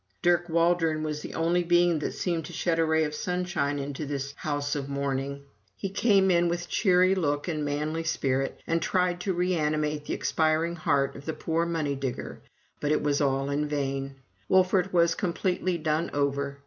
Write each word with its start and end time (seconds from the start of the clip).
Dirk 0.23 0.49
Waldron 0.49 1.03
was 1.03 1.21
the 1.21 1.35
only 1.35 1.61
being 1.61 1.99
that 1.99 2.13
seemed 2.13 2.43
to 2.45 2.53
shed 2.53 2.79
a 2.79 2.85
ray 2.85 3.03
of 3.03 3.13
sunshine 3.13 3.77
into 3.77 4.03
this 4.03 4.33
house 4.37 4.73
of 4.75 4.89
mourning. 4.89 5.43
He 5.77 5.89
came 5.89 6.31
in 6.31 6.49
with 6.49 6.67
cheery 6.67 7.13
look 7.13 7.47
and 7.47 7.63
manly 7.63 8.03
spirit, 8.03 8.59
and 8.65 8.81
tried 8.81 9.19
to 9.19 9.33
reanimate 9.35 10.05
the 10.05 10.15
expiring 10.15 10.75
heart 10.75 11.15
of 11.15 11.25
the 11.25 11.33
poor 11.33 11.67
money 11.67 11.93
digger, 11.95 12.41
but 12.79 12.91
it 12.91 13.03
was 13.03 13.21
all 13.21 13.51
in 13.51 13.67
vain. 13.67 14.15
Wolfert 14.49 14.91
was 14.91 15.13
completely 15.13 15.77
done 15.77 16.09
over. 16.15 16.57